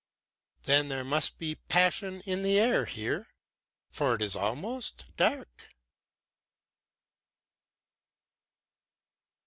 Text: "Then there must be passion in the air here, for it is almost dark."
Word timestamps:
"Then 0.63 0.87
there 0.89 1.03
must 1.03 1.37
be 1.37 1.53
passion 1.69 2.21
in 2.21 2.41
the 2.41 2.59
air 2.59 2.85
here, 2.85 3.27
for 3.91 4.15
it 4.15 4.23
is 4.23 4.35
almost 4.35 5.05
dark." 5.15 5.69